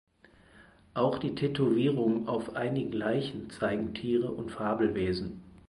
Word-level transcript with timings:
Auch 0.95 1.19
die 1.19 1.35
Tätowierungen 1.35 2.27
auf 2.27 2.55
einigen 2.55 2.91
Leichen 2.91 3.51
zeigen 3.51 3.93
Tiere 3.93 4.31
und 4.31 4.49
Fabelwesen. 4.49 5.43